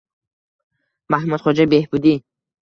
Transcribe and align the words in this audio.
“Mahmudxo‘ja 1.15 1.67
Behbudiy” 1.75 2.17